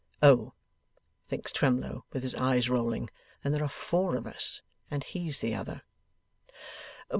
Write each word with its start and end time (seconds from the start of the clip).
['Oh!' 0.23 0.53
thinks 1.27 1.51
Twemlow, 1.51 2.05
with 2.11 2.23
his 2.23 2.33
eyes 2.33 2.71
rolling, 2.71 3.11
'then 3.43 3.51
there 3.51 3.61
are 3.63 3.69
four 3.69 4.15
of 4.15 4.25
us, 4.25 4.63
and 4.89 5.03
HE'S 5.03 5.41
the 5.41 5.53
other. 5.53 5.83